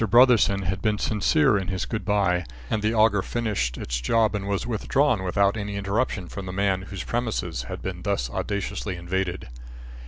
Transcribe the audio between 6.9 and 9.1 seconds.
premises had been thus audaciously